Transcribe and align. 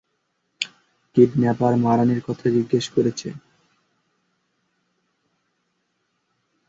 Kidnapper 1.17 1.73
মারানের 1.77 2.19
কথা 2.27 2.45
জিজ্ঞেস 2.55 2.85
করেছে। 2.95 3.29